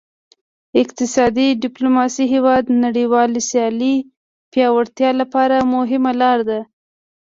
[0.81, 3.95] اقتصادي ډیپلوماسي د هیواد نړیوال سیالۍ
[4.51, 6.59] پیاوړتیا لپاره مهمه لار ده